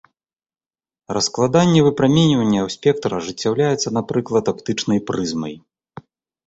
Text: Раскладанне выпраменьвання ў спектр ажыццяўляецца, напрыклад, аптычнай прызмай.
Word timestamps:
Раскладанне 1.17 1.81
выпраменьвання 1.89 2.59
ў 2.67 2.77
спектр 2.77 3.09
ажыццяўляецца, 3.19 3.87
напрыклад, 4.01 4.45
аптычнай 4.57 4.99
прызмай. 5.13 5.55